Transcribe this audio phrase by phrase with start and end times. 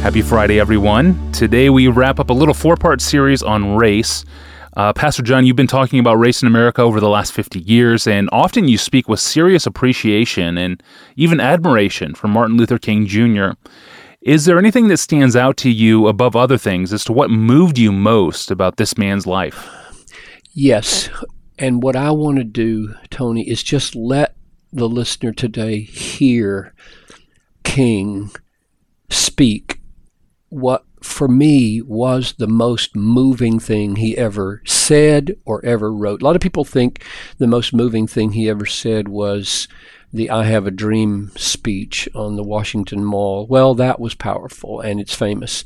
[0.00, 1.32] Happy Friday, everyone.
[1.32, 4.24] Today we wrap up a little four part series on race.
[4.76, 8.06] Uh, Pastor John, you've been talking about race in America over the last 50 years,
[8.06, 10.80] and often you speak with serious appreciation and
[11.16, 13.50] even admiration for Martin Luther King Jr.
[14.20, 17.76] Is there anything that stands out to you above other things as to what moved
[17.76, 19.68] you most about this man's life?
[20.52, 21.10] Yes.
[21.58, 24.36] And what I want to do, Tony, is just let
[24.72, 26.72] the listener today hear
[27.64, 28.30] King
[29.10, 29.77] speak
[30.48, 36.22] what for me was the most moving thing he ever said or ever wrote.
[36.22, 37.04] A lot of people think
[37.38, 39.68] the most moving thing he ever said was
[40.12, 43.46] the I Have a Dream speech on the Washington Mall.
[43.46, 45.64] Well, that was powerful and it's famous,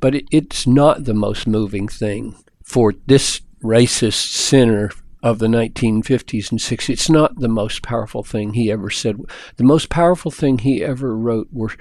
[0.00, 4.90] but it, it's not the most moving thing for this racist sinner
[5.22, 6.88] of the 1950s and 60s.
[6.90, 9.20] It's not the most powerful thing he ever said.
[9.56, 11.72] The most powerful thing he ever wrote were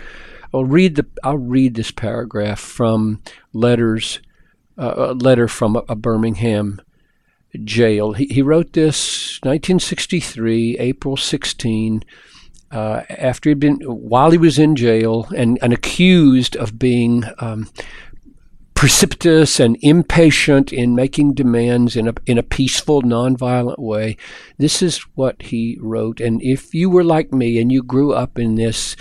[0.53, 4.19] I'll read the I'll read this paragraph from letters
[4.77, 6.81] uh, a letter from a, a Birmingham
[7.63, 8.13] jail.
[8.13, 12.03] He, he wrote this 1963, April 16.
[12.71, 17.69] Uh, after he'd been while he was in jail and, and accused of being um,
[18.75, 24.17] precipitous and impatient in making demands in a in a peaceful, nonviolent way.
[24.57, 26.19] This is what he wrote.
[26.19, 28.95] And if you were like me and you grew up in this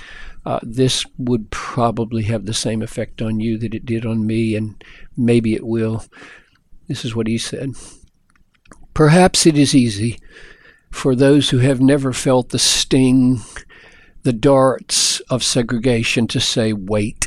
[0.47, 4.55] uh, this would probably have the same effect on you that it did on me,
[4.55, 4.83] and
[5.17, 6.05] maybe it will.
[6.87, 7.71] This is what he said
[8.93, 10.19] Perhaps it is easy
[10.91, 13.41] for those who have never felt the sting,
[14.23, 17.24] the darts of segregation to say, wait.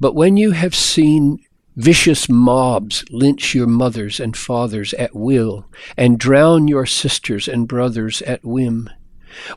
[0.00, 1.38] But when you have seen
[1.76, 8.22] vicious mobs lynch your mothers and fathers at will and drown your sisters and brothers
[8.22, 8.88] at whim,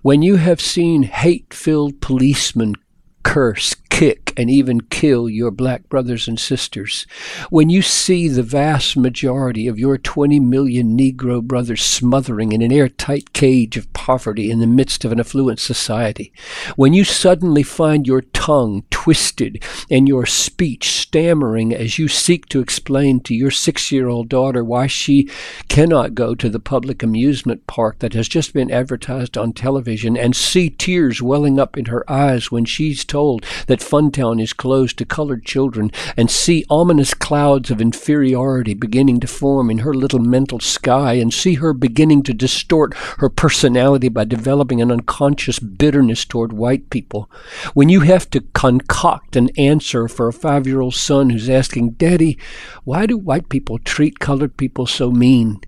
[0.02, 2.76] when you have seen hate filled policemen
[3.24, 7.06] curse, kick, and even kill your black brothers and sisters,
[7.50, 12.72] when you see the vast majority of your 20 million Negro brothers smothering in an
[12.72, 16.32] airtight cage of poverty in the midst of an affluent society,
[16.78, 19.62] when you suddenly find your tongue twisted
[19.92, 24.64] and your speech stammering as you seek to explain to your six year old daughter
[24.64, 25.30] why she
[25.68, 30.34] cannot go to the public amusement park that has just been advertised on television and
[30.34, 35.06] see tears welling up in her eyes when she's told that Funtown is closed to
[35.06, 40.60] colored children and see ominous clouds of inferiority beginning to form in her little mental
[40.60, 46.52] sky and see her beginning to distort her personality by developing an unconscious bitterness toward
[46.52, 47.30] white people.
[47.74, 51.92] When you have to concoct an answer for a five year old son who's asking,
[51.92, 52.38] Daddy,
[52.84, 55.62] why do white people treat colored people so mean?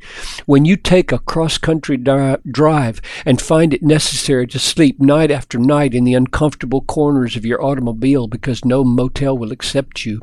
[0.45, 5.31] When you take a cross country di- drive and find it necessary to sleep night
[5.31, 10.19] after night in the uncomfortable corners of your automobile because no motel will accept you.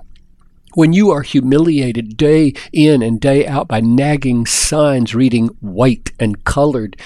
[0.74, 6.44] When you are humiliated day in and day out by nagging signs reading white and
[6.44, 7.00] colored,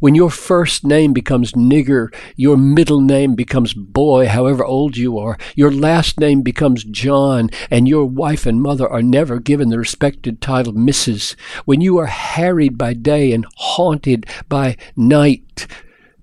[0.00, 5.38] when your first name becomes nigger, your middle name becomes boy, however old you are,
[5.54, 10.40] your last name becomes John, and your wife and mother are never given the respected
[10.40, 15.68] title Mrs., when you are harried by day and haunted by night,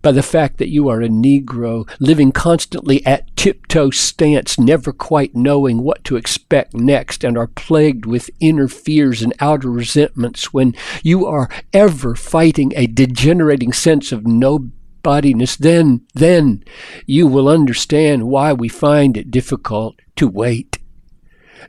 [0.01, 5.35] by the fact that you are a Negro, living constantly at tiptoe stance, never quite
[5.35, 10.75] knowing what to expect next, and are plagued with inner fears and outer resentments, when
[11.03, 16.63] you are ever fighting a degenerating sense of nobodiness, then, then
[17.05, 20.79] you will understand why we find it difficult to wait.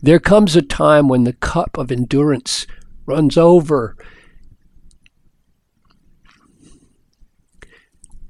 [0.01, 2.67] There comes a time when the cup of endurance
[3.05, 3.97] runs over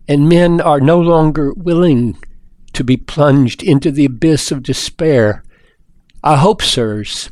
[0.08, 2.18] and men are no longer willing
[2.72, 5.44] to be plunged into the abyss of despair.
[6.24, 7.30] I hope, sirs,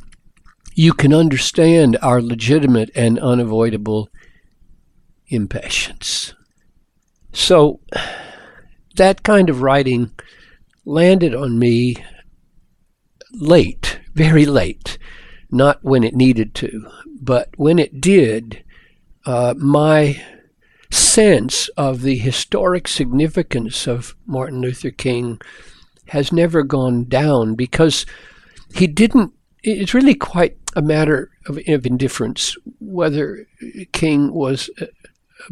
[0.74, 4.08] you can understand our legitimate and unavoidable
[5.28, 6.34] impatience.
[7.32, 7.80] So,
[8.96, 10.12] that kind of writing
[10.84, 11.96] landed on me
[13.32, 14.98] late, very late,
[15.50, 16.86] not when it needed to,
[17.20, 18.64] but when it did,
[19.26, 20.20] uh, my
[21.10, 25.40] sense of the historic significance of Martin Luther King
[26.08, 28.06] has never gone down because
[28.74, 29.32] he didn't.
[29.64, 33.46] It's really quite a matter of, of indifference whether
[33.92, 34.88] King was a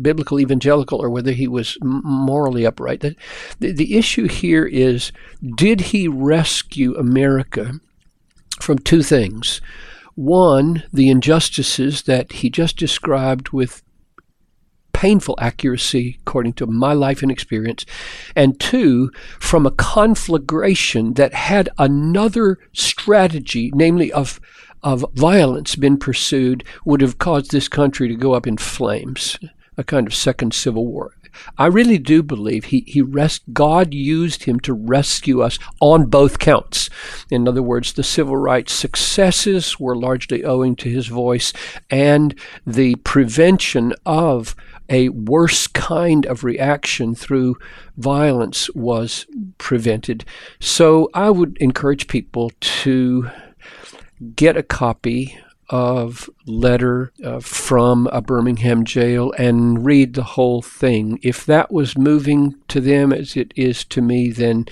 [0.01, 3.01] biblical evangelical or whether he was morally upright.
[3.01, 3.17] The,
[3.73, 5.11] the issue here is
[5.57, 7.81] did he rescue America
[8.61, 9.61] from two things?
[10.15, 13.83] One, the injustices that he just described with
[14.99, 17.87] painful accuracy according to my life and experience,
[18.35, 24.41] and two, from a conflagration that had another strategy, namely of
[24.83, 29.39] of violence been pursued would have caused this country to go up in flames,
[29.77, 31.13] a kind of second civil war.
[31.57, 36.39] I really do believe he, he rest, God used him to rescue us on both
[36.39, 36.91] counts.
[37.31, 41.53] In other words, the civil rights successes were largely owing to his voice,
[41.91, 42.35] and
[42.67, 44.57] the prevention of
[44.89, 47.57] a worse kind of reaction through
[47.97, 49.27] violence was
[49.59, 50.25] prevented.
[50.61, 53.31] So I would encourage people to
[54.35, 55.39] get a copy
[55.71, 61.19] of letter uh, from a Birmingham jail and read the whole thing.
[61.23, 64.67] If that was moving to them as it is to me, then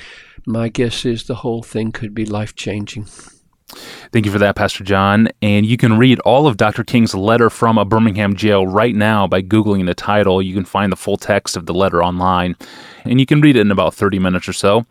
[0.47, 3.07] my guess is the whole thing could be life changing.
[4.13, 5.29] Thank you for that, Pastor John.
[5.43, 6.85] And you can read all of Dr.
[6.85, 10.41] King's letter from a Birmingham jail right now by Googling the title.
[10.41, 12.57] You can find the full text of the letter online,
[13.05, 14.87] and you can read it in about 30 minutes or so.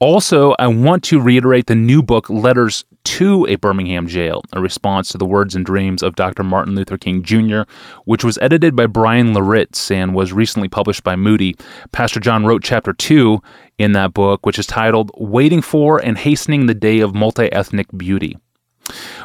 [0.00, 5.10] Also, I want to reiterate the new book, Letters to a Birmingham Jail, a response
[5.10, 6.42] to the words and dreams of Dr.
[6.42, 7.62] Martin Luther King Jr.,
[8.06, 11.54] which was edited by Bryan Loritts and was recently published by Moody.
[11.92, 13.42] Pastor John wrote chapter two
[13.76, 17.88] in that book, which is titled Waiting for and Hastening the Day of Multi Ethnic
[17.94, 18.38] Beauty.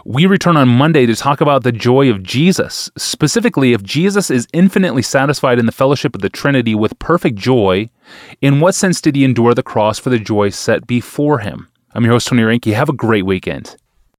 [0.05, 2.89] We return on Monday to talk about the joy of Jesus.
[2.97, 7.89] Specifically, if Jesus is infinitely satisfied in the fellowship of the Trinity with perfect joy,
[8.41, 11.67] in what sense did he endure the cross for the joy set before him?
[11.93, 12.73] I'm your host, Tony Reinke.
[12.73, 13.75] Have a great weekend.